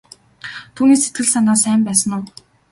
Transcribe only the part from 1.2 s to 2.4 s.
санаа сайн байсан уу?